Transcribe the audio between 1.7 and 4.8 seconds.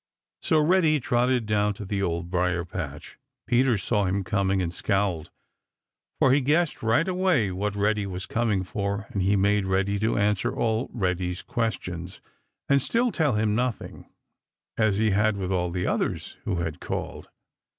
to the Old Briar patch. Peter saw him coming and